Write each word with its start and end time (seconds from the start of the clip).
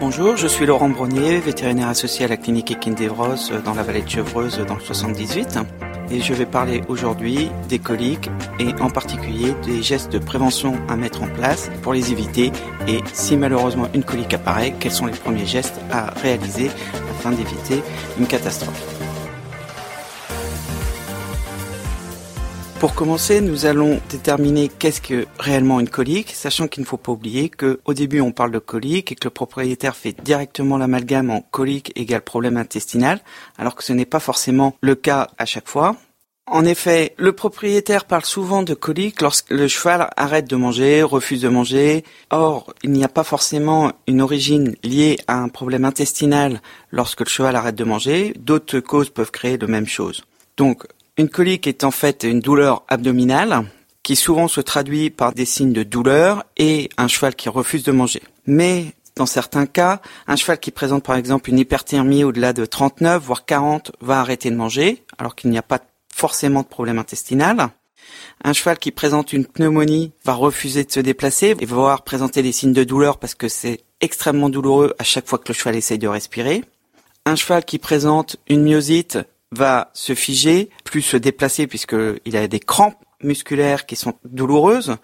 Bonjour, 0.00 0.36
je 0.36 0.46
suis 0.46 0.66
Laurent 0.66 0.88
Bronier, 0.88 1.38
vétérinaire 1.40 1.88
associé 1.88 2.24
à 2.24 2.28
la 2.28 2.36
clinique 2.36 2.70
Equine-d'Evros 2.70 3.60
dans 3.64 3.74
la 3.74 3.82
vallée 3.82 4.02
de 4.02 4.08
Chevreuse 4.08 4.58
dans 4.66 4.74
le 4.74 4.80
78. 4.80 5.58
Et 6.12 6.20
je 6.20 6.34
vais 6.34 6.46
parler 6.46 6.82
aujourd'hui 6.88 7.50
des 7.68 7.78
coliques 7.78 8.28
et 8.58 8.72
en 8.80 8.90
particulier 8.90 9.54
des 9.64 9.80
gestes 9.82 10.12
de 10.12 10.18
prévention 10.18 10.74
à 10.88 10.96
mettre 10.96 11.22
en 11.22 11.28
place 11.28 11.70
pour 11.82 11.92
les 11.92 12.10
éviter 12.10 12.50
et 12.88 12.98
si 13.12 13.36
malheureusement 13.36 13.88
une 13.94 14.02
colique 14.02 14.34
apparaît, 14.34 14.74
quels 14.80 14.92
sont 14.92 15.06
les 15.06 15.12
premiers 15.12 15.46
gestes 15.46 15.80
à 15.92 16.10
réaliser 16.20 16.68
afin 17.10 17.30
d'éviter 17.30 17.82
une 18.18 18.26
catastrophe? 18.26 18.99
Pour 22.80 22.94
commencer, 22.94 23.42
nous 23.42 23.66
allons 23.66 24.00
déterminer 24.08 24.70
qu'est-ce 24.70 25.02
que 25.02 25.26
réellement 25.38 25.80
une 25.80 25.90
colique, 25.90 26.30
sachant 26.30 26.66
qu'il 26.66 26.82
ne 26.82 26.86
faut 26.86 26.96
pas 26.96 27.12
oublier 27.12 27.50
qu'au 27.50 27.92
début 27.92 28.22
on 28.22 28.32
parle 28.32 28.52
de 28.52 28.58
colique 28.58 29.12
et 29.12 29.16
que 29.16 29.26
le 29.26 29.30
propriétaire 29.30 29.94
fait 29.94 30.16
directement 30.24 30.78
l'amalgame 30.78 31.28
en 31.28 31.42
colique 31.42 31.92
égale 31.94 32.22
problème 32.22 32.56
intestinal, 32.56 33.20
alors 33.58 33.74
que 33.74 33.84
ce 33.84 33.92
n'est 33.92 34.06
pas 34.06 34.18
forcément 34.18 34.76
le 34.80 34.94
cas 34.94 35.28
à 35.36 35.44
chaque 35.44 35.68
fois. 35.68 35.96
En 36.46 36.64
effet, 36.64 37.14
le 37.18 37.32
propriétaire 37.32 38.06
parle 38.06 38.24
souvent 38.24 38.62
de 38.62 38.72
colique 38.72 39.20
lorsque 39.20 39.50
le 39.50 39.68
cheval 39.68 40.08
arrête 40.16 40.48
de 40.48 40.56
manger, 40.56 41.02
refuse 41.02 41.42
de 41.42 41.50
manger. 41.50 42.02
Or, 42.30 42.72
il 42.82 42.92
n'y 42.92 43.04
a 43.04 43.08
pas 43.08 43.24
forcément 43.24 43.92
une 44.06 44.22
origine 44.22 44.74
liée 44.82 45.18
à 45.28 45.36
un 45.36 45.48
problème 45.48 45.84
intestinal 45.84 46.62
lorsque 46.92 47.20
le 47.20 47.26
cheval 47.26 47.56
arrête 47.56 47.76
de 47.76 47.84
manger. 47.84 48.32
D'autres 48.38 48.80
causes 48.80 49.10
peuvent 49.10 49.30
créer 49.30 49.58
de 49.58 49.66
même 49.66 49.86
chose. 49.86 50.24
Donc, 50.56 50.86
une 51.20 51.28
colique 51.28 51.66
est 51.66 51.84
en 51.84 51.90
fait 51.90 52.24
une 52.24 52.40
douleur 52.40 52.82
abdominale 52.88 53.66
qui 54.02 54.16
souvent 54.16 54.48
se 54.48 54.62
traduit 54.62 55.10
par 55.10 55.34
des 55.34 55.44
signes 55.44 55.74
de 55.74 55.82
douleur 55.82 56.44
et 56.56 56.88
un 56.96 57.08
cheval 57.08 57.34
qui 57.34 57.50
refuse 57.50 57.82
de 57.82 57.92
manger. 57.92 58.22
Mais 58.46 58.94
dans 59.16 59.26
certains 59.26 59.66
cas, 59.66 60.00
un 60.26 60.36
cheval 60.36 60.58
qui 60.58 60.70
présente 60.70 61.04
par 61.04 61.16
exemple 61.16 61.50
une 61.50 61.58
hyperthermie 61.58 62.24
au-delà 62.24 62.54
de 62.54 62.64
39 62.64 63.22
voire 63.22 63.44
40 63.44 63.92
va 64.00 64.20
arrêter 64.20 64.50
de 64.50 64.56
manger 64.56 65.04
alors 65.18 65.36
qu'il 65.36 65.50
n'y 65.50 65.58
a 65.58 65.62
pas 65.62 65.80
forcément 66.12 66.62
de 66.62 66.68
problème 66.68 66.98
intestinal. 66.98 67.68
Un 68.42 68.54
cheval 68.54 68.78
qui 68.78 68.90
présente 68.90 69.34
une 69.34 69.44
pneumonie 69.44 70.12
va 70.24 70.32
refuser 70.32 70.84
de 70.84 70.90
se 70.90 71.00
déplacer 71.00 71.54
et 71.60 71.66
va 71.66 71.98
présenter 71.98 72.42
des 72.42 72.52
signes 72.52 72.72
de 72.72 72.84
douleur 72.84 73.18
parce 73.18 73.34
que 73.34 73.48
c'est 73.48 73.82
extrêmement 74.00 74.48
douloureux 74.48 74.94
à 74.98 75.04
chaque 75.04 75.28
fois 75.28 75.38
que 75.38 75.48
le 75.48 75.54
cheval 75.54 75.76
essaye 75.76 75.98
de 75.98 76.08
respirer. 76.08 76.64
Un 77.26 77.36
cheval 77.36 77.66
qui 77.66 77.78
présente 77.78 78.36
une 78.48 78.62
myosite 78.62 79.18
va 79.52 79.90
se 79.94 80.14
figer, 80.14 80.70
plus 80.84 81.02
se 81.02 81.16
déplacer 81.16 81.66
puisqu'il 81.66 82.36
a 82.36 82.48
des 82.48 82.60
crampes 82.60 83.02
musculaires 83.22 83.86
qui 83.86 83.96
sont 83.96 84.14
douloureuses. 84.24 84.96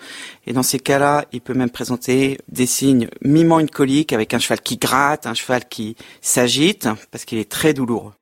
Et 0.47 0.53
dans 0.53 0.63
ces 0.63 0.79
cas-là, 0.79 1.27
il 1.33 1.41
peut 1.41 1.55
même 1.55 1.71
présenter 1.71 2.39
des 2.49 2.67
signes 2.67 3.09
mimant 3.23 3.59
une 3.59 3.71
colique 3.71 4.13
avec 4.13 4.35
un 4.35 4.39
cheval 4.39 4.61
qui 4.61 4.77
gratte, 4.77 5.27
un 5.27 5.35
cheval 5.35 5.69
qui 5.69 5.97
s'agite 6.21 6.89
parce 7.11 7.25
qu'il 7.25 7.39
est 7.39 7.51
très 7.51 7.75
douloureux. 7.75 8.13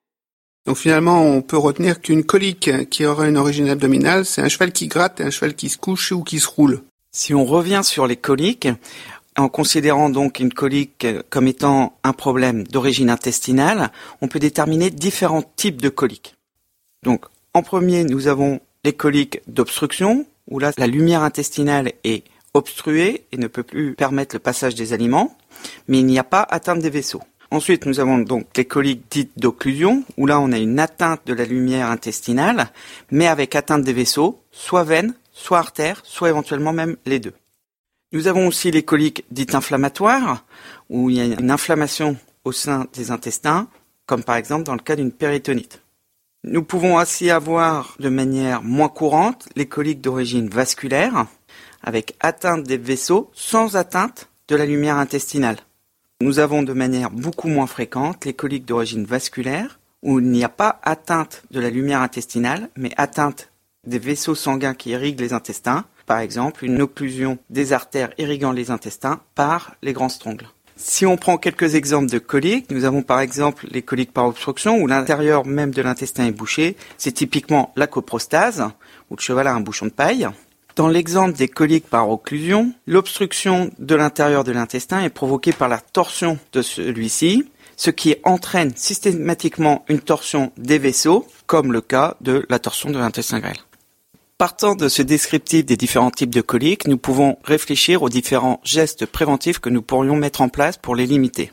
Donc 0.67 0.79
finalement, 0.79 1.23
on 1.23 1.43
peut 1.43 1.59
retenir 1.59 2.01
qu'une 2.01 2.25
colique 2.25 2.89
qui 2.89 3.05
aurait 3.05 3.29
une 3.29 3.37
origine 3.37 3.69
abdominale, 3.69 4.25
c'est 4.25 4.41
un 4.41 4.49
cheval 4.49 4.73
qui 4.73 4.89
gratte 4.89 5.21
et 5.21 5.25
un 5.25 5.31
cheval 5.31 5.55
qui 5.55 5.69
se 5.69 5.77
couche 5.77 6.13
ou 6.13 6.23
qui 6.23 6.41
se 6.41 6.49
roule. 6.49 6.83
Si 7.13 7.35
on 7.35 7.45
revient 7.45 7.83
sur 7.85 8.07
les 8.07 8.17
coliques, 8.17 8.69
en 9.37 9.49
considérant 9.49 10.11
donc 10.11 10.41
une 10.41 10.53
colique 10.53 11.07
comme 11.31 11.49
étant 11.49 11.99
un 12.05 12.13
problème 12.13 12.65
d'origine 12.65 13.11
intestinale, 13.11 13.91
on 14.21 14.29
peut 14.29 14.39
déterminer 14.39 14.91
différents 14.91 15.45
types 15.57 15.83
de 15.83 15.89
coliques. 15.89 16.35
Donc, 17.03 17.27
en 17.53 17.63
premier, 17.63 18.05
nous 18.05 18.29
avons 18.29 18.61
les 18.85 18.93
coliques 18.93 19.41
d'obstruction, 19.47 20.27
où 20.49 20.59
là, 20.59 20.73
la 20.77 20.87
lumière 20.87 21.23
intestinale 21.23 21.93
est 22.05 22.25
obstruée 22.53 23.25
et 23.33 23.37
ne 23.37 23.47
peut 23.47 23.63
plus 23.63 23.95
permettre 23.95 24.35
le 24.35 24.41
passage 24.41 24.75
des 24.75 24.93
aliments, 24.93 25.37
mais 25.89 26.01
il 26.01 26.07
n'y 26.07 26.19
a 26.19 26.25
pas 26.25 26.47
atteinte 26.49 26.81
des 26.81 26.91
vaisseaux. 26.91 27.23
Ensuite, 27.51 27.87
nous 27.87 28.01
avons 28.01 28.19
donc 28.19 28.47
les 28.57 28.65
coliques 28.65 29.05
dites 29.11 29.33
d'occlusion, 29.37 30.05
où 30.17 30.27
là, 30.27 30.41
on 30.41 30.53
a 30.53 30.59
une 30.59 30.79
atteinte 30.79 31.23
de 31.27 31.35
la 31.35 31.45
lumière 31.45 31.91
intestinale, 31.91 32.71
mais 33.11 33.27
avec 33.27 33.55
atteinte 33.55 33.83
des 33.83 33.93
vaisseaux, 33.93 34.41
soit 34.51 34.85
veine, 34.85 35.15
soit 35.33 35.59
artère, 35.59 36.01
soit 36.05 36.29
éventuellement 36.29 36.73
même 36.73 36.97
les 37.07 37.19
deux. 37.19 37.35
Nous 38.15 38.29
avons 38.29 38.47
aussi 38.47 38.71
les 38.71 38.85
coliques 38.85 39.25
dites 39.33 39.57
inflammatoires, 39.57 40.45
où 40.89 41.11
il 41.11 41.17
y 41.17 41.21
a 41.21 41.25
une 41.25 41.51
inflammation 41.51 42.17
au 42.45 42.53
sein 42.53 42.87
des 42.93 43.11
intestins, 43.11 43.67
comme 44.07 44.23
par 44.23 44.37
exemple 44.37 44.63
dans 44.63 44.75
le 44.75 44.79
cas 44.79 44.95
d'une 44.95 45.11
péritonite. 45.11 45.83
Nous 46.45 46.63
pouvons 46.63 46.97
aussi 46.97 47.29
avoir 47.31 47.97
de 47.99 48.09
manière 48.09 48.63
moins 48.63 48.89
courante 48.89 49.49
les 49.57 49.67
coliques 49.67 50.01
d'origine 50.01 50.49
vasculaire, 50.49 51.27
avec 51.83 52.15
atteinte 52.21 52.63
des 52.63 52.77
vaisseaux 52.77 53.33
sans 53.35 53.75
atteinte 53.75 54.29
de 54.47 54.55
la 54.55 54.65
lumière 54.65 54.99
intestinale. 54.99 55.59
Nous 56.21 56.39
avons 56.39 56.63
de 56.63 56.73
manière 56.73 57.11
beaucoup 57.11 57.49
moins 57.49 57.67
fréquente 57.67 58.25
les 58.25 58.35
coliques 58.35 58.65
d'origine 58.65 59.07
vasculaire, 59.07 59.81
où 60.05 60.21
il 60.21 60.27
n'y 60.27 60.45
a 60.45 60.49
pas 60.49 60.79
atteinte 60.85 61.43
de 61.51 61.59
la 61.59 61.71
lumière 61.71 62.01
intestinale, 62.01 62.69
mais 62.77 62.93
atteinte 62.97 63.51
des 63.85 63.99
vaisseaux 63.99 64.37
sanguins 64.37 64.75
qui 64.75 64.91
irriguent 64.91 65.21
les 65.21 65.33
intestins, 65.33 65.85
par 66.07 66.19
exemple 66.19 66.65
une 66.65 66.83
occlusion 66.83 67.39
des 67.51 67.73
artères 67.73 68.11
irriguant 68.19 68.53
les 68.53 68.71
intestins 68.71 69.21
par 69.35 69.77
les 69.83 69.93
grands 69.93 70.09
strongles. 70.09 70.49
Si 70.77 71.07
on 71.07 71.17
prend 71.17 71.39
quelques 71.39 71.77
exemples 71.77 72.11
de 72.11 72.19
coliques, 72.19 72.71
nous 72.71 72.85
avons 72.85 73.03
par 73.03 73.21
exemple 73.21 73.67
les 73.71 73.83
coliques 73.83 74.13
par 74.13 74.27
obstruction 74.27 74.79
où 74.79 74.89
l'intérieur 74.89 75.47
même 75.47 75.73
de 75.73 75.83
l'intestin 75.83 76.27
est 76.27 76.33
bouché. 76.33 76.77
C'est 76.99 77.13
typiquement 77.13 77.73
la 77.77 77.87
coprostase 77.87 78.65
où 79.11 79.17
le 79.17 79.21
cheval 79.21 79.47
a 79.47 79.55
un 79.55 79.61
bouchon 79.61 79.87
de 79.87 79.93
paille. 79.93 80.29
Dans 80.75 80.89
l'exemple 80.89 81.39
des 81.39 81.47
coliques 81.47 81.89
par 81.89 82.11
occlusion, 82.11 82.73
l'obstruction 82.89 83.71
de 83.79 83.95
l'intérieur 83.95 84.43
de 84.43 84.51
l'intestin 84.51 85.03
est 85.03 85.11
provoquée 85.11 85.53
par 85.53 85.69
la 85.69 85.79
torsion 85.79 86.39
de 86.53 86.63
celui-ci, 86.63 87.49
ce 87.77 87.91
qui 87.91 88.17
entraîne 88.25 88.73
systématiquement 88.75 89.85
une 89.89 90.01
torsion 90.01 90.51
des 90.57 90.79
vaisseaux, 90.79 91.29
comme 91.47 91.73
le 91.73 91.81
cas 91.81 92.17
de 92.21 92.45
la 92.49 92.59
torsion 92.59 92.91
de 92.91 92.99
l'intestin 92.99 93.39
grêle. 93.39 93.59
Partant 94.37 94.75
de 94.75 94.89
ce 94.89 95.01
descriptif 95.01 95.65
des 95.65 95.77
différents 95.77 96.11
types 96.11 96.35
de 96.35 96.41
coliques, 96.41 96.89
nous 96.89 96.99
pouvons 96.99 97.39
réfléchir 97.45 98.03
aux 98.03 98.09
différents 98.09 98.61
gestes 98.65 99.07
préventifs 99.07 99.61
que 99.61 99.71
nous 99.71 99.81
pourrions 99.81 100.17
mettre 100.17 100.41
en 100.41 100.49
place 100.49 100.77
pour 100.77 100.97
les 100.97 101.07
limiter. 101.07 101.53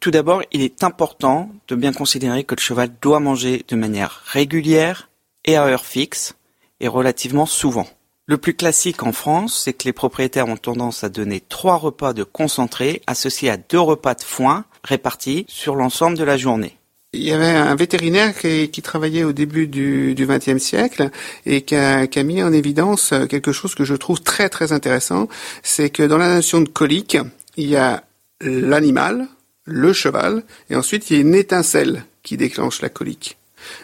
Tout 0.00 0.10
d'abord, 0.10 0.42
il 0.50 0.62
est 0.62 0.82
important 0.82 1.48
de 1.68 1.76
bien 1.76 1.92
considérer 1.92 2.42
que 2.42 2.56
le 2.56 2.60
cheval 2.60 2.90
doit 3.00 3.20
manger 3.20 3.64
de 3.68 3.76
manière 3.76 4.22
régulière 4.26 5.10
et 5.44 5.54
à 5.54 5.64
heure 5.64 5.86
fixe 5.86 6.34
et 6.80 6.88
relativement 6.88 7.46
souvent. 7.46 7.86
Le 8.26 8.36
plus 8.36 8.54
classique 8.54 9.04
en 9.04 9.12
France, 9.12 9.62
c'est 9.64 9.72
que 9.72 9.84
les 9.84 9.92
propriétaires 9.92 10.48
ont 10.48 10.56
tendance 10.56 11.04
à 11.04 11.08
donner 11.08 11.40
trois 11.40 11.76
repas 11.76 12.14
de 12.14 12.24
concentré 12.24 13.00
associés 13.06 13.48
à 13.48 13.56
deux 13.56 13.80
repas 13.80 14.14
de 14.14 14.22
foin 14.22 14.64
répartis 14.82 15.46
sur 15.48 15.76
l'ensemble 15.76 16.18
de 16.18 16.24
la 16.24 16.36
journée. 16.36 16.77
Il 17.14 17.22
y 17.22 17.32
avait 17.32 17.46
un 17.46 17.74
vétérinaire 17.74 18.34
qui, 18.36 18.82
travaillait 18.82 19.24
au 19.24 19.32
début 19.32 19.66
du 19.66 20.14
XXe 20.14 20.62
siècle 20.62 21.10
et 21.46 21.62
qui 21.62 21.74
a, 21.74 22.06
qui 22.06 22.18
a, 22.18 22.22
mis 22.22 22.42
en 22.42 22.52
évidence 22.52 23.14
quelque 23.30 23.52
chose 23.52 23.74
que 23.74 23.84
je 23.84 23.94
trouve 23.94 24.20
très 24.20 24.50
très 24.50 24.72
intéressant, 24.72 25.26
c'est 25.62 25.88
que 25.88 26.02
dans 26.02 26.18
la 26.18 26.34
notion 26.34 26.60
de 26.60 26.68
colique, 26.68 27.16
il 27.56 27.68
y 27.68 27.76
a 27.76 28.04
l'animal, 28.42 29.26
le 29.64 29.92
cheval, 29.94 30.44
et 30.68 30.76
ensuite 30.76 31.10
il 31.10 31.14
y 31.14 31.18
a 31.18 31.22
une 31.22 31.34
étincelle 31.34 32.04
qui 32.22 32.36
déclenche 32.36 32.82
la 32.82 32.90
colique. 32.90 33.38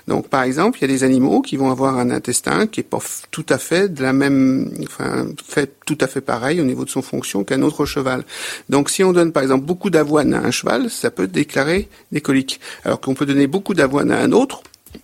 Donc, 0.08 0.28
par 0.28 0.42
exemple, 0.42 0.78
il 0.78 0.82
y 0.82 0.84
a 0.84 0.88
des 0.88 1.04
animaux 1.04 1.42
qui 1.42 1.56
vont 1.56 1.70
avoir 1.70 1.98
un 1.98 2.10
intestin 2.10 2.66
qui 2.66 2.80
est 2.80 2.84
pas 2.84 2.98
tout 3.30 3.46
à 3.48 3.58
fait 3.58 3.92
de 3.92 4.02
la 4.02 4.12
même, 4.12 4.72
enfin, 4.84 5.26
fait 5.46 5.72
tout 5.86 5.98
à 6.00 6.06
fait 6.06 6.20
pareil 6.20 6.60
au 6.60 6.64
niveau 6.64 6.84
de 6.84 6.90
son 6.90 7.02
fonction 7.02 7.44
qu'un 7.44 7.62
autre 7.62 7.86
cheval. 7.86 8.24
Donc, 8.68 8.90
si 8.90 9.04
on 9.04 9.12
donne, 9.12 9.32
par 9.32 9.42
exemple, 9.42 9.64
beaucoup 9.64 9.90
d'avoine 9.90 10.34
à 10.34 10.40
un 10.40 10.50
cheval, 10.50 10.90
ça 10.90 11.10
peut 11.10 11.26
déclarer 11.26 11.88
des 12.12 12.20
coliques. 12.20 12.60
Alors 12.84 13.00
qu'on 13.00 13.14
peut 13.14 13.26
donner 13.26 13.46
beaucoup 13.46 13.74
d'avoine 13.74 14.10
à 14.10 14.20
un 14.20 14.32
autre, 14.32 14.62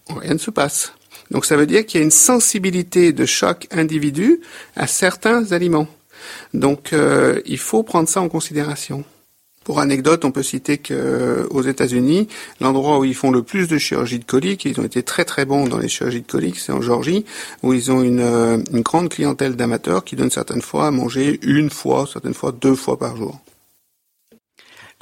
rien 0.09 0.35
ne 0.35 0.39
se 0.39 0.51
passe. 0.51 0.93
Donc, 1.31 1.45
ça 1.45 1.57
veut 1.57 1.67
dire 1.67 1.87
qu'il 1.87 2.01
y 2.01 2.03
a 2.03 2.05
une 2.05 2.11
sensibilité 2.11 3.13
de 3.13 3.25
chaque 3.25 3.69
individu 3.71 4.41
à 4.77 4.87
certains 4.87 5.53
aliments. 5.53 5.87
Donc, 6.55 6.93
euh, 6.93 7.41
il 7.47 7.59
faut 7.59 7.83
prendre 7.83 8.09
ça 8.09 8.21
en 8.21 8.29
considération. 8.29 9.05
Pour 9.65 9.79
anecdote, 9.79 10.25
on 10.25 10.31
peut 10.31 10.43
citer 10.43 10.79
qu'aux 10.79 10.95
euh, 10.95 11.63
États-Unis, 11.69 12.29
l'endroit 12.61 12.99
où 12.99 13.05
ils 13.05 13.15
font 13.15 13.31
le 13.31 13.43
plus 13.43 13.69
de 13.69 13.77
chirurgie 13.77 14.19
de 14.19 14.25
colique, 14.25 14.65
ils 14.65 14.81
ont 14.81 14.85
été 14.85 15.03
très 15.03 15.27
très 15.27 15.45
bons 15.45 15.67
dans 15.67 15.79
les 15.79 15.89
chirurgies 15.89 16.23
de 16.23 16.27
colique, 16.27 16.59
c'est 16.59 16.73
en 16.73 16.81
Georgie, 16.81 17.27
où 17.63 17.75
ils 17.75 17.93
ont 17.93 18.03
une, 18.03 18.21
euh, 18.21 18.57
une 18.73 18.81
grande 18.81 19.11
clientèle 19.11 19.57
d'amateurs 19.57 20.03
qui 20.05 20.17
donnent 20.17 20.31
certaines 20.31 20.63
fois 20.63 20.87
à 20.87 20.91
manger 20.91 21.39
une 21.43 21.69
fois, 21.69 22.07
certaines 22.11 22.35
fois 22.35 22.53
deux 22.53 22.75
fois 22.75 22.99
par 22.99 23.17
jour. 23.17 23.39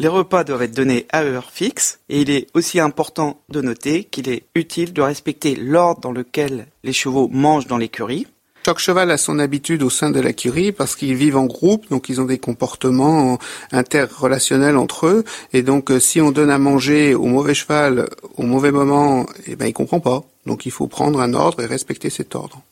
Les 0.01 0.09
repas 0.09 0.45
doivent 0.45 0.63
être 0.63 0.77
donnés 0.77 1.07
à 1.11 1.23
heure 1.23 1.51
fixe 1.51 2.01
et 2.09 2.21
il 2.21 2.31
est 2.31 2.47
aussi 2.55 2.79
important 2.79 3.41
de 3.49 3.61
noter 3.61 4.05
qu'il 4.05 4.29
est 4.29 4.45
utile 4.55 4.93
de 4.93 5.03
respecter 5.03 5.57
l'ordre 5.57 6.01
dans 6.01 6.13
lequel 6.13 6.67
les 6.85 6.93
chevaux 6.93 7.29
mangent 7.33 7.67
dans 7.67 7.79
l'écurie. 7.79 8.27
Chaque 8.67 8.79
cheval 8.79 9.11
a 9.11 9.17
son 9.17 9.39
habitude 9.39 9.83
au 9.83 9.91
sein 9.91 10.11
de 10.11 10.21
la 10.21 10.33
curie 10.33 10.73
parce 10.73 10.95
qu'ils 10.95 11.15
vivent 11.15 11.37
en 11.37 11.47
groupe, 11.47 11.89
donc 11.91 12.09
ils 12.09 12.21
ont 12.21 12.27
des 12.27 12.39
comportements 12.39 13.39
interrelationnels 13.73 14.77
entre 14.77 15.07
eux. 15.07 15.25
Et 15.53 15.63
donc, 15.63 15.91
euh, 15.91 15.99
si 15.99 16.21
on 16.21 16.33
donne 16.33 16.51
à 16.51 16.59
manger 16.59 17.15
au 17.15 17.25
mauvais 17.25 17.55
cheval 17.55 18.09
au 18.37 18.43
mauvais 18.43 18.71
moment, 18.71 19.27
eh 19.47 19.57
ben, 19.57 19.67
il 19.67 19.73
comprend 19.73 20.01
pas. 20.01 20.25
Donc, 20.45 20.67
il 20.67 20.73
faut 20.73 20.87
prendre 20.87 21.21
un 21.21 21.35
ordre 21.35 21.63
et 21.63 21.67
respecter 21.67 22.11
cet 22.11 22.35
ordre. 22.35 22.63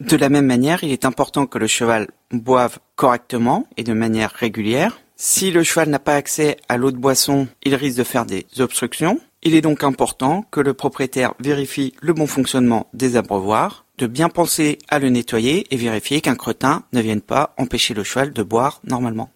De 0.00 0.16
la 0.16 0.28
même 0.28 0.46
manière, 0.46 0.84
il 0.84 0.92
est 0.92 1.04
important 1.04 1.46
que 1.46 1.58
le 1.58 1.66
cheval 1.66 2.08
boive 2.30 2.78
correctement 2.94 3.66
et 3.76 3.82
de 3.82 3.92
manière 3.92 4.30
régulière. 4.30 5.00
Si 5.16 5.50
le 5.50 5.64
cheval 5.64 5.88
n'a 5.88 5.98
pas 5.98 6.14
accès 6.14 6.56
à 6.68 6.76
l'eau 6.76 6.92
de 6.92 6.96
boisson, 6.96 7.48
il 7.64 7.74
risque 7.74 7.98
de 7.98 8.04
faire 8.04 8.24
des 8.24 8.46
obstructions. 8.60 9.20
Il 9.42 9.56
est 9.56 9.60
donc 9.60 9.82
important 9.82 10.44
que 10.52 10.60
le 10.60 10.74
propriétaire 10.74 11.34
vérifie 11.40 11.94
le 12.00 12.12
bon 12.12 12.28
fonctionnement 12.28 12.86
des 12.94 13.16
abreuvoirs 13.16 13.84
de 13.98 14.06
bien 14.06 14.28
penser 14.28 14.78
à 14.88 14.98
le 14.98 15.10
nettoyer 15.10 15.66
et 15.70 15.76
vérifier 15.76 16.20
qu'un 16.20 16.36
cretin 16.36 16.84
ne 16.92 17.00
vienne 17.00 17.20
pas 17.20 17.54
empêcher 17.58 17.94
le 17.94 18.04
cheval 18.04 18.32
de 18.32 18.42
boire 18.42 18.80
normalement. 18.84 19.30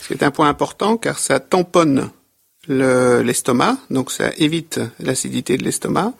C'est 0.00 0.22
un 0.22 0.30
point 0.30 0.48
important 0.48 0.96
car 0.96 1.18
ça 1.18 1.40
tamponne 1.40 2.10
l'estomac, 2.68 3.78
donc 3.90 4.10
ça 4.10 4.30
évite 4.36 4.78
l'acidité 5.00 5.56
de 5.56 5.64
l'estomac. 5.64 6.12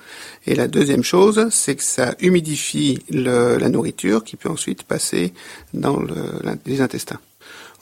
Et 0.47 0.55
la 0.55 0.67
deuxième 0.67 1.05
chose, 1.05 1.49
c'est 1.51 1.77
que 1.77 1.83
ça 1.83 2.15
humidifie 2.21 3.03
la 3.11 3.69
nourriture 3.69 4.25
qui 4.25 4.37
peut 4.37 4.49
ensuite 4.49 4.83
passer 4.83 5.35
dans 5.75 6.03
les 6.65 6.81
intestins. 6.81 7.21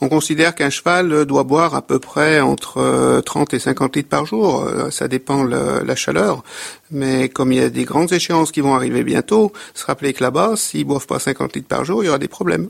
On 0.01 0.09
considère 0.09 0.55
qu'un 0.55 0.69
cheval 0.69 1.25
doit 1.25 1.45
boire 1.45 1.75
à 1.75 1.83
peu 1.83 1.99
près 1.99 2.41
entre 2.41 3.23
30 3.25 3.55
euh, 3.55 3.57
et 3.57 3.61
50 3.61 3.97
litres 3.97 4.09
par 4.09 4.27
jour. 4.27 4.65
Euh, 4.65 4.91
ça 4.91 5.09
dépend 5.09 5.43
la 5.43 5.97
chaleur. 5.97 6.43
Mais 6.91 7.29
comme 7.29 7.53
il 7.53 7.59
y 7.59 7.63
a 7.63 7.71
des 7.71 7.85
grandes 7.85 8.13
échéances 8.13 8.53
qui 8.53 8.61
vont 8.61 8.75
arriver 8.75 9.05
bientôt, 9.05 9.53
se 9.75 9.87
rappeler 9.87 10.13
que 10.13 10.23
là-bas, 10.23 10.55
s'ils 10.57 10.85
boivent 10.85 11.07
pas 11.07 11.19
50 11.19 11.57
litres 11.57 11.69
par 11.69 11.85
jour, 11.85 12.03
il 12.03 12.07
y 12.07 12.09
aura 12.11 12.19
des 12.19 12.29
problèmes. 12.29 12.69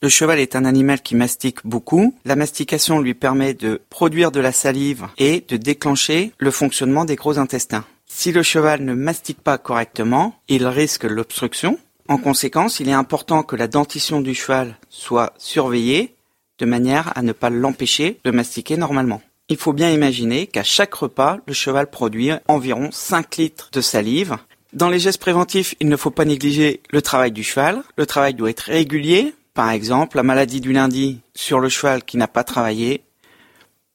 Le 0.00 0.08
cheval 0.08 0.38
est 0.38 0.54
un 0.54 0.64
animal 0.64 1.02
qui 1.02 1.16
mastique 1.16 1.58
beaucoup. 1.64 2.14
La 2.24 2.36
mastication 2.36 3.00
lui 3.00 3.14
permet 3.14 3.54
de 3.54 3.80
produire 3.90 4.30
de 4.30 4.38
la 4.38 4.52
salive 4.52 5.06
et 5.18 5.44
de 5.48 5.56
déclencher 5.56 6.32
le 6.38 6.52
fonctionnement 6.52 7.04
des 7.04 7.16
gros 7.16 7.38
intestins. 7.38 7.84
Si 8.06 8.30
le 8.30 8.44
cheval 8.44 8.84
ne 8.84 8.94
mastique 8.94 9.40
pas 9.40 9.58
correctement, 9.58 10.36
il 10.48 10.66
risque 10.66 11.04
l'obstruction. 11.04 11.78
En 12.06 12.16
conséquence, 12.16 12.80
il 12.80 12.88
est 12.88 12.92
important 12.92 13.42
que 13.42 13.56
la 13.56 13.66
dentition 13.66 14.20
du 14.20 14.34
cheval 14.34 14.76
soit 14.88 15.34
surveillée 15.36 16.14
de 16.58 16.66
manière 16.66 17.16
à 17.16 17.22
ne 17.22 17.32
pas 17.32 17.50
l'empêcher 17.50 18.18
de 18.24 18.30
mastiquer 18.30 18.76
normalement. 18.76 19.22
Il 19.48 19.56
faut 19.56 19.72
bien 19.72 19.90
imaginer 19.90 20.46
qu'à 20.46 20.62
chaque 20.62 20.94
repas, 20.94 21.38
le 21.46 21.54
cheval 21.54 21.88
produit 21.88 22.30
environ 22.48 22.90
5 22.92 23.36
litres 23.36 23.70
de 23.72 23.80
salive. 23.80 24.36
Dans 24.74 24.90
les 24.90 24.98
gestes 24.98 25.20
préventifs, 25.20 25.74
il 25.80 25.88
ne 25.88 25.96
faut 25.96 26.10
pas 26.10 26.26
négliger 26.26 26.82
le 26.90 27.00
travail 27.00 27.32
du 27.32 27.42
cheval. 27.42 27.82
Le 27.96 28.04
travail 28.04 28.34
doit 28.34 28.50
être 28.50 28.60
régulier. 28.60 29.34
Par 29.54 29.70
exemple, 29.70 30.18
la 30.18 30.22
maladie 30.22 30.60
du 30.60 30.72
lundi 30.72 31.20
sur 31.34 31.60
le 31.60 31.70
cheval 31.70 32.04
qui 32.04 32.18
n'a 32.18 32.28
pas 32.28 32.44
travaillé 32.44 33.02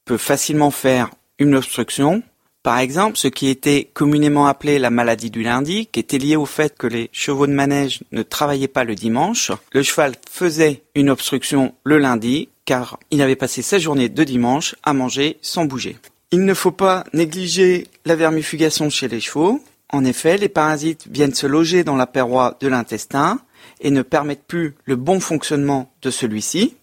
peut 0.04 0.16
facilement 0.16 0.72
faire 0.72 1.10
une 1.38 1.54
obstruction 1.54 2.22
par 2.64 2.78
exemple, 2.78 3.18
ce 3.18 3.28
qui 3.28 3.48
était 3.50 3.90
communément 3.92 4.46
appelé 4.46 4.78
la 4.78 4.88
maladie 4.88 5.30
du 5.30 5.42
lundi, 5.42 5.86
qui 5.92 6.00
était 6.00 6.16
lié 6.16 6.34
au 6.34 6.46
fait 6.46 6.74
que 6.78 6.86
les 6.86 7.10
chevaux 7.12 7.46
de 7.46 7.52
manège 7.52 8.02
ne 8.10 8.22
travaillaient 8.22 8.68
pas 8.68 8.84
le 8.84 8.94
dimanche, 8.94 9.52
le 9.72 9.82
cheval 9.82 10.14
faisait 10.30 10.82
une 10.94 11.10
obstruction 11.10 11.74
le 11.84 11.98
lundi, 11.98 12.48
car 12.64 12.98
il 13.10 13.20
avait 13.20 13.36
passé 13.36 13.60
sa 13.60 13.78
journée 13.78 14.08
de 14.08 14.24
dimanche 14.24 14.76
à 14.82 14.94
manger 14.94 15.36
sans 15.42 15.66
bouger. 15.66 15.98
Il 16.30 16.46
ne 16.46 16.54
faut 16.54 16.70
pas 16.70 17.04
négliger 17.12 17.86
la 18.06 18.16
vermifugation 18.16 18.88
chez 18.88 19.08
les 19.08 19.20
chevaux. 19.20 19.62
En 19.90 20.06
effet, 20.06 20.38
les 20.38 20.48
parasites 20.48 21.06
viennent 21.10 21.34
se 21.34 21.46
loger 21.46 21.84
dans 21.84 21.96
la 21.96 22.06
paroi 22.06 22.56
de 22.60 22.68
l'intestin 22.68 23.40
et 23.82 23.90
ne 23.90 24.00
permettent 24.00 24.46
plus 24.46 24.74
le 24.86 24.96
bon 24.96 25.20
fonctionnement 25.20 25.92
de 26.00 26.10
celui-ci. 26.10 26.76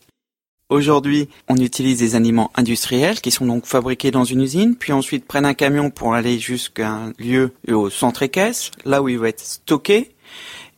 Aujourd'hui, 0.71 1.27
on 1.49 1.57
utilise 1.57 1.99
des 1.99 2.15
aliments 2.15 2.49
industriels 2.55 3.19
qui 3.19 3.29
sont 3.29 3.45
donc 3.45 3.65
fabriqués 3.65 4.09
dans 4.09 4.23
une 4.23 4.41
usine, 4.41 4.77
puis 4.77 4.93
ensuite 4.93 5.25
prennent 5.25 5.45
un 5.45 5.53
camion 5.53 5.89
pour 5.89 6.13
aller 6.13 6.39
jusqu'à 6.39 6.89
un 6.89 7.13
lieu 7.19 7.51
au 7.67 7.89
centre 7.89 8.23
équestre, 8.23 8.71
là 8.85 9.03
où 9.03 9.09
il 9.09 9.19
va 9.19 9.27
être 9.27 9.41
stocké, 9.41 10.15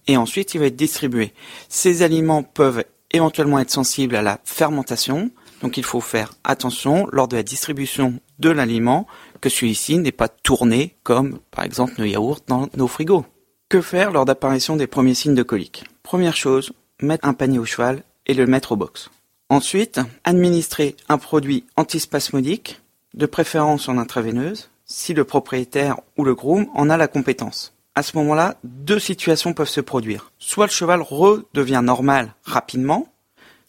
et 0.07 0.17
ensuite 0.17 0.55
il 0.55 0.61
va 0.61 0.65
être 0.65 0.75
distribué. 0.75 1.31
Ces 1.69 2.01
aliments 2.01 2.41
peuvent 2.41 2.83
éventuellement 3.11 3.59
être 3.59 3.69
sensibles 3.69 4.15
à 4.15 4.23
la 4.23 4.39
fermentation, 4.43 5.29
donc 5.61 5.77
il 5.77 5.83
faut 5.83 6.01
faire 6.01 6.33
attention 6.43 7.07
lors 7.11 7.27
de 7.27 7.35
la 7.35 7.43
distribution 7.43 8.19
de 8.39 8.49
l'aliment 8.49 9.05
que 9.41 9.49
celui-ci 9.49 9.99
n'est 9.99 10.11
pas 10.11 10.27
tourné 10.27 10.95
comme 11.03 11.37
par 11.51 11.65
exemple 11.65 11.93
le 11.99 12.07
yaourt 12.07 12.43
dans 12.47 12.67
nos 12.75 12.87
frigos. 12.87 13.27
Que 13.69 13.79
faire 13.79 14.11
lors 14.11 14.25
d'apparition 14.25 14.75
des 14.75 14.87
premiers 14.87 15.13
signes 15.13 15.35
de 15.35 15.43
colique? 15.43 15.83
Première 16.01 16.35
chose, 16.35 16.73
mettre 16.99 17.27
un 17.27 17.35
panier 17.35 17.59
au 17.59 17.65
cheval 17.65 18.01
et 18.25 18.33
le 18.33 18.47
mettre 18.47 18.71
au 18.71 18.75
box. 18.75 19.11
Ensuite, 19.53 19.99
administrer 20.23 20.95
un 21.09 21.19
produit 21.19 21.63
antispasmodique, 21.77 22.81
de 23.13 23.27
préférence 23.27 23.87
en 23.87 23.99
intraveineuse, 23.99 24.71
si 24.87 25.13
le 25.13 25.25
propriétaire 25.25 25.97
ou 26.17 26.23
le 26.23 26.33
groom 26.33 26.65
en 26.73 26.89
a 26.89 26.97
la 26.97 27.07
compétence. 27.07 27.75
À 27.93 28.01
ce 28.01 28.17
moment-là, 28.17 28.55
deux 28.63 28.97
situations 28.97 29.53
peuvent 29.53 29.69
se 29.69 29.79
produire. 29.79 30.31
Soit 30.39 30.65
le 30.65 30.71
cheval 30.71 31.03
redevient 31.03 31.81
normal 31.83 32.33
rapidement. 32.43 33.07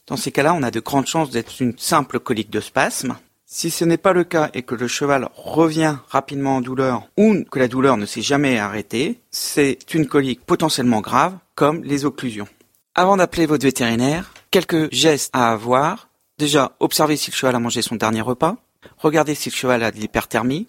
Dans 0.06 0.16
ces 0.16 0.32
cas-là, 0.32 0.54
on 0.54 0.62
a 0.62 0.70
de 0.70 0.80
grandes 0.80 1.06
chances 1.06 1.28
d'être 1.28 1.60
une 1.60 1.76
simple 1.76 2.18
colique 2.18 2.48
de 2.48 2.60
spasme. 2.60 3.18
Si 3.44 3.68
ce 3.68 3.84
n'est 3.84 3.98
pas 3.98 4.14
le 4.14 4.24
cas 4.24 4.48
et 4.54 4.62
que 4.62 4.74
le 4.74 4.88
cheval 4.88 5.28
revient 5.36 5.96
rapidement 6.08 6.56
en 6.56 6.60
douleur 6.62 7.10
ou 7.18 7.44
que 7.50 7.58
la 7.58 7.68
douleur 7.68 7.98
ne 7.98 8.06
s'est 8.06 8.22
jamais 8.22 8.58
arrêtée, 8.58 9.20
c'est 9.30 9.92
une 9.92 10.06
colique 10.06 10.46
potentiellement 10.46 11.02
grave 11.02 11.36
comme 11.54 11.84
les 11.84 12.06
occlusions. 12.06 12.48
Avant 12.94 13.18
d'appeler 13.18 13.44
votre 13.44 13.64
vétérinaire, 13.64 14.32
quelques 14.54 14.94
gestes 14.94 15.30
à 15.32 15.50
avoir. 15.50 16.10
Déjà, 16.38 16.76
observez 16.78 17.16
si 17.16 17.32
le 17.32 17.34
cheval 17.34 17.56
a 17.56 17.58
mangé 17.58 17.82
son 17.82 17.96
dernier 17.96 18.20
repas. 18.20 18.56
Regardez 18.98 19.34
si 19.34 19.50
le 19.50 19.54
cheval 19.56 19.82
a 19.82 19.90
de 19.90 19.96
l'hyperthermie. 19.96 20.68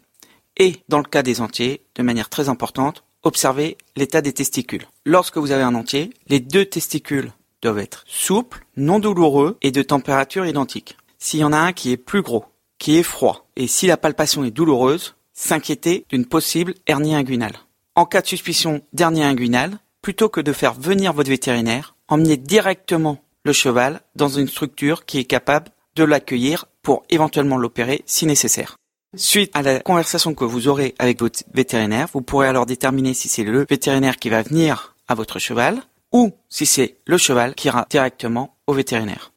Et, 0.58 0.78
dans 0.90 0.98
le 0.98 1.04
cas 1.04 1.22
des 1.22 1.40
entiers, 1.40 1.86
de 1.94 2.02
manière 2.02 2.30
très 2.30 2.50
importante, 2.50 3.04
observez 3.22 3.78
l'état 3.96 4.22
des 4.22 4.34
testicules. 4.34 4.88
Lorsque 5.06 5.38
vous 5.38 5.52
avez 5.52 5.62
un 5.62 5.76
entier, 5.76 6.10
les 6.30 6.40
deux 6.40 6.66
testicules 6.66 7.32
doivent 7.62 7.78
être 7.78 8.04
souples, 8.08 8.66
non 8.76 8.98
douloureux 8.98 9.60
et 9.62 9.70
de 9.70 9.84
température 9.84 10.48
identique. 10.48 10.98
S'il 11.20 11.42
y 11.42 11.44
en 11.44 11.54
a 11.54 11.60
un 11.60 11.72
qui 11.72 11.92
est 11.92 11.98
plus 11.98 12.24
gros, 12.24 12.46
qui 12.80 12.98
est 12.98 13.04
froid, 13.04 13.48
et 13.56 13.68
si 13.68 13.86
la 13.86 13.98
palpation 13.98 14.44
est 14.44 14.50
douloureuse, 14.50 15.14
s'inquiéter 15.34 16.08
d'une 16.10 16.26
possible 16.26 16.74
hernie 16.88 17.14
inguinale. 17.14 17.60
En 17.94 18.08
cas 18.08 18.22
de 18.22 18.28
suspicion 18.28 18.82
d'hernie 18.94 19.24
inguinale, 19.24 19.78
plutôt 20.02 20.30
que 20.30 20.42
de 20.42 20.54
faire 20.54 20.74
venir 20.74 21.14
votre 21.14 21.30
vétérinaire, 21.30 21.96
emmenez 22.08 22.38
directement 22.38 23.20
le 23.46 23.54
cheval 23.54 24.02
dans 24.16 24.28
une 24.28 24.50
structure 24.50 25.06
qui 25.06 25.20
est 25.20 25.26
capable 25.26 25.70
de 25.96 26.04
l'accueillir 26.04 26.66
pour 26.82 27.04
éventuellement 27.10 27.58
l'opérer 27.58 28.02
si 28.06 28.26
nécessaire. 28.26 28.76
Suite 29.16 29.52
à 29.54 29.62
la 29.62 29.80
conversation 29.80 30.34
que 30.34 30.44
vous 30.44 30.68
aurez 30.68 30.94
avec 31.00 31.20
votre 31.20 31.40
vétérinaire, 31.54 32.10
vous 32.12 32.22
pourrez 32.22 32.48
alors 32.48 32.66
déterminer 32.66 33.14
si 33.14 33.30
c'est 33.30 33.46
le 33.46 33.66
vétérinaire 33.70 34.18
qui 34.18 34.30
va 34.30 34.42
venir 34.42 34.96
à 35.08 35.16
votre 35.16 35.40
cheval 35.40 35.82
ou 36.12 36.34
si 36.50 36.66
c'est 36.66 36.98
le 37.06 37.18
cheval 37.18 37.56
qui 37.56 37.68
ira 37.68 37.86
directement 37.90 38.58
au 38.68 38.74
vétérinaire. 38.74 39.32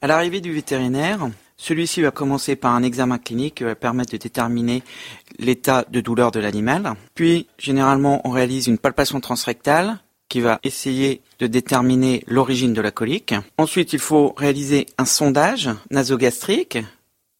À 0.00 0.08
l'arrivée 0.08 0.40
du 0.40 0.52
vétérinaire, 0.52 1.28
celui-ci 1.56 2.02
va 2.02 2.10
commencer 2.10 2.56
par 2.56 2.74
un 2.74 2.82
examen 2.82 3.18
clinique 3.18 3.56
qui 3.56 3.64
va 3.64 3.76
permettre 3.76 4.12
de 4.12 4.16
déterminer 4.16 4.82
l'état 5.38 5.84
de 5.88 6.00
douleur 6.00 6.30
de 6.30 6.40
l'animal. 6.40 6.94
Puis, 7.14 7.46
généralement, 7.58 8.20
on 8.24 8.30
réalise 8.30 8.66
une 8.66 8.78
palpation 8.78 9.20
transrectale 9.20 9.98
qui 10.28 10.40
va 10.40 10.58
essayer 10.64 11.22
de 11.38 11.46
déterminer 11.46 12.24
l'origine 12.26 12.72
de 12.72 12.80
la 12.80 12.90
colique. 12.90 13.34
Ensuite, 13.58 13.92
il 13.92 13.98
faut 13.98 14.34
réaliser 14.36 14.86
un 14.98 15.04
sondage 15.04 15.70
nasogastrique 15.90 16.78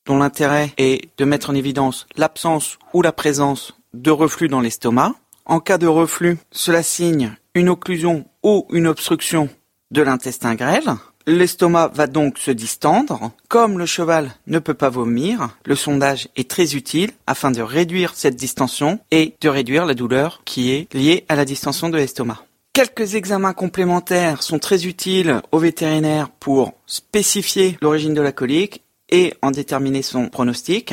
dont 0.07 0.19
l'intérêt 0.19 0.73
est 0.77 1.09
de 1.17 1.25
mettre 1.25 1.51
en 1.51 1.55
évidence 1.55 2.07
l'absence 2.17 2.79
ou 2.93 3.03
la 3.03 3.13
présence 3.13 3.75
de 3.95 4.11
reflux 4.11 4.49
dans 4.49 4.61
l'estomac. 4.61 5.15
En 5.47 5.61
cas 5.61 5.79
de 5.79 5.87
reflux, 5.87 6.39
cela 6.51 6.83
signe 6.83 7.37
une 7.55 7.69
occlusion 7.69 8.27
ou 8.43 8.67
une 8.71 8.87
obstruction 8.87 9.49
de 9.91 10.03
l'intestin 10.03 10.55
grêle. 10.55 10.95
L'estomac 11.27 11.89
va 11.95 12.07
donc 12.07 12.39
se 12.39 12.51
distendre. 12.51 13.31
Comme 13.49 13.79
le 13.79 13.87
cheval 13.87 14.33
ne 14.47 14.59
peut 14.59 14.75
pas 14.75 14.91
vomir, 14.91 15.57
le 15.65 15.75
sondage 15.75 16.29
est 16.37 16.51
très 16.51 16.75
utile 16.75 17.13
afin 17.27 17.51
de 17.51 17.63
réduire 17.63 18.15
cette 18.15 18.37
distension 18.37 19.01
et 19.11 19.35
de 19.41 19.49
réduire 19.49 19.87
la 19.87 19.95
douleur 19.95 20.43
qui 20.45 20.73
est 20.73 20.93
liée 20.93 21.25
à 21.29 21.37
la 21.37 21.47
distension 21.47 21.89
de 21.89 21.97
l'estomac. 21.97 22.45
Quelques 22.75 23.15
examens 23.15 23.53
complémentaires 23.53 24.43
sont 24.43 24.59
très 24.59 24.85
utiles 24.85 25.41
aux 25.53 25.61
vétérinaires 25.61 26.29
pour 26.29 26.73
spécifier 26.87 27.79
l'origine 27.81 28.15
de 28.15 28.21
la 28.21 28.33
colique 28.33 28.83
et 29.11 29.33
en 29.43 29.53
déterminer 29.53 30.03
son 30.03 30.29
pronostic. 30.29 30.93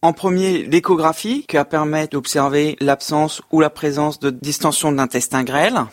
En 0.00 0.12
premier, 0.12 0.62
l'échographie 0.62 1.44
qui 1.48 1.56
va 1.56 1.64
permettre 1.64 2.12
d'observer 2.12 2.76
l'absence 2.78 3.42
ou 3.50 3.60
la 3.60 3.68
présence 3.68 4.20
de 4.20 4.30
distension 4.30 4.92
de 4.92 4.96
l'intestin 4.96 5.42
grêle. 5.42 5.86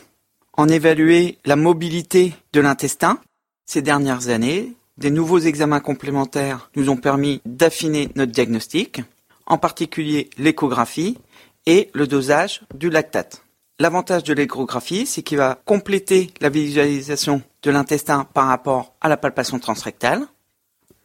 En 0.53 0.69
évaluer 0.69 1.39
la 1.43 1.55
mobilité 1.55 2.35
de 2.53 2.61
l'intestin. 2.61 3.17
Ces 3.65 3.81
dernières 3.81 4.29
années, 4.29 4.73
des 4.99 5.09
nouveaux 5.09 5.39
examens 5.39 5.79
complémentaires 5.79 6.69
nous 6.75 6.91
ont 6.91 6.97
permis 6.97 7.41
d'affiner 7.45 8.09
notre 8.13 8.31
diagnostic, 8.31 9.01
en 9.47 9.57
particulier 9.57 10.29
l'échographie 10.37 11.17
et 11.65 11.89
le 11.95 12.05
dosage 12.05 12.61
du 12.75 12.91
lactate. 12.91 13.41
L'avantage 13.81 14.25
de 14.25 14.33
l'échographie, 14.33 15.05
c'est 15.05 15.23
qu'il 15.23 15.37
va 15.37 15.57
compléter 15.63 16.33
la 16.41 16.49
visualisation 16.49 17.41
de 17.63 17.71
l'intestin 17.71 18.25
par 18.33 18.47
rapport 18.47 18.93
à 18.99 19.07
la 19.07 19.15
palpation 19.15 19.57
transrectale. 19.57 20.27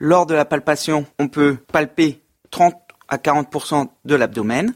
Lors 0.00 0.26
de 0.26 0.34
la 0.34 0.44
palpation, 0.44 1.06
on 1.20 1.28
peut 1.28 1.56
palper 1.70 2.20
30 2.50 2.74
à 3.06 3.16
40% 3.16 3.88
de 4.04 4.14
l'abdomen. 4.16 4.74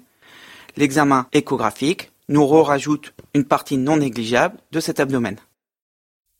L'examen 0.77 1.27
échographique 1.33 2.13
nous 2.29 2.47
rajoute 2.47 3.15
une 3.35 3.45
partie 3.45 3.79
non 3.79 3.97
négligeable 3.97 4.59
de 4.71 4.79
cet 4.79 5.01
abdomen. 5.01 5.37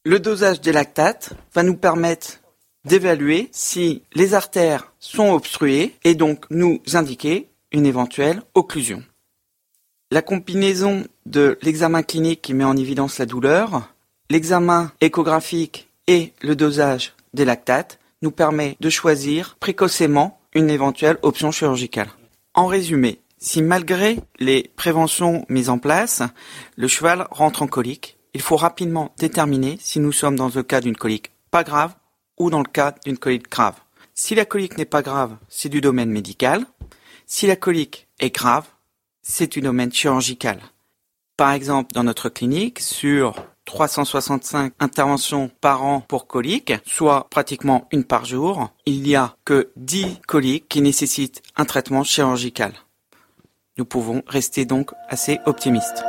Le 0.05 0.21
dosage 0.21 0.61
des 0.61 0.73
lactates 0.73 1.33
va 1.55 1.65
nous 1.65 1.77
permettre 1.77 2.39
d'évaluer 2.85 3.49
si 3.51 4.05
les 4.15 4.35
artères 4.35 4.93
sont 5.01 5.33
obstruées 5.33 5.97
et 6.05 6.15
donc 6.15 6.45
nous 6.51 6.81
indiquer 6.95 7.49
une 7.73 7.85
éventuelle 7.85 8.43
occlusion. 8.55 9.03
La 10.11 10.23
combinaison 10.23 11.05
de 11.27 11.59
l'examen 11.61 12.03
clinique 12.03 12.41
qui 12.41 12.55
met 12.55 12.65
en 12.65 12.79
évidence 12.79 13.19
la 13.19 13.27
douleur, 13.27 13.93
l'examen 14.31 14.91
échographique 15.03 15.91
et 16.07 16.33
le 16.41 16.57
dosage 16.57 17.13
des 17.35 17.45
lactates 17.45 17.99
nous 18.23 18.31
permet 18.31 18.79
de 18.81 18.89
choisir 18.89 19.59
précocement 19.61 20.41
une 20.55 20.71
éventuelle 20.71 21.19
option 21.21 21.51
chirurgicale. 21.51 22.09
En 22.55 22.67
résumé, 22.67 23.21
si 23.37 23.61
malgré 23.61 24.19
les 24.39 24.71
préventions 24.77 25.45
mises 25.51 25.69
en 25.69 25.79
place, 25.79 26.23
le 26.77 26.89
cheval 26.89 27.27
rentre 27.31 27.61
en 27.61 27.67
colique, 27.67 28.17
il 28.33 28.41
faut 28.41 28.57
rapidement 28.57 29.13
déterminer 29.19 29.77
si 29.79 30.01
nous 30.01 30.13
sommes 30.13 30.37
dans 30.37 30.49
le 30.49 30.63
cas 30.63 30.81
d'une 30.81 30.97
colique 30.97 31.33
pas 31.51 31.65
grave 31.65 31.95
ou 32.39 32.49
dans 32.49 32.63
le 32.63 32.65
cas 32.65 32.95
d'une 33.05 33.19
colique 33.19 33.51
grave. 33.51 33.75
Si 34.15 34.35
la 34.35 34.47
colique 34.47 34.79
n'est 34.79 34.87
pas 34.87 35.03
grave, 35.03 35.37
c'est 35.51 35.69
du 35.69 35.83
domaine 35.83 36.11
médical. 36.11 36.65
Si 37.27 37.47
la 37.47 37.57
colique 37.57 38.09
est 38.21 38.35
grave, 38.35 38.65
c'est 39.29 39.53
du 39.53 39.61
domaine 39.61 39.93
chirurgical. 39.93 40.59
Par 41.37 41.53
exemple, 41.53 41.93
dans 41.95 42.03
notre 42.03 42.29
clinique, 42.29 42.81
sur 42.81 43.35
365 43.67 44.73
interventions 44.81 45.51
par 45.61 45.85
an 45.85 46.01
pour 46.01 46.27
coliques, 46.27 46.73
soit 46.85 47.29
pratiquement 47.31 47.87
une 47.93 48.05
par 48.05 48.25
jour, 48.25 48.71
il 48.87 49.03
n'y 49.03 49.15
a 49.15 49.37
que 49.45 49.71
10 49.77 50.21
coliques 50.27 50.69
qui 50.69 50.81
nécessitent 50.81 51.43
un 51.55 51.67
traitement 51.67 52.03
chirurgical. 52.03 52.73
Nous 53.77 53.85
pouvons 53.85 54.23
rester 54.27 54.65
donc 54.65 54.91
assez 55.09 55.39
optimistes. 55.47 56.03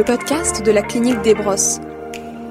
Le 0.00 0.04
podcast 0.04 0.64
de 0.64 0.72
la 0.72 0.80
clinique 0.80 1.20
des 1.20 1.34
Brosses. 1.34 1.78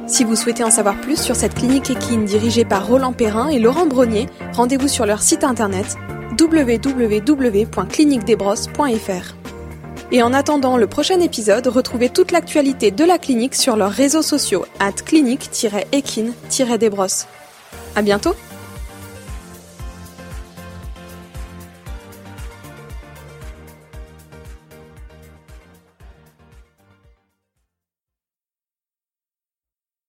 Si 0.05 0.23
vous 0.23 0.35
souhaitez 0.35 0.63
en 0.63 0.69
savoir 0.69 1.01
plus 1.01 1.19
sur 1.19 1.35
cette 1.35 1.55
clinique 1.55 1.89
équine 1.89 2.23
dirigée 2.23 2.63
par 2.63 2.85
Roland 2.85 3.11
Perrin 3.11 3.47
et 3.47 3.57
Laurent 3.57 3.87
Brognier, 3.87 4.27
rendez-vous 4.53 4.87
sur 4.87 5.07
leur 5.07 5.23
site 5.23 5.43
internet 5.43 5.97
www.cliniquedesbrosses.fr. 6.39 9.35
Et 10.11 10.21
en 10.21 10.31
attendant 10.31 10.77
le 10.77 10.85
prochain 10.85 11.19
épisode, 11.21 11.65
retrouvez 11.65 12.09
toute 12.09 12.31
l'actualité 12.31 12.91
de 12.91 13.03
la 13.03 13.17
clinique 13.17 13.55
sur 13.55 13.75
leurs 13.75 13.89
réseaux 13.89 14.21
sociaux 14.21 14.67
at 14.79 14.91
clinique-équine-desbrosses. 14.91 17.25
À 17.95 18.03
bientôt! 18.03 18.35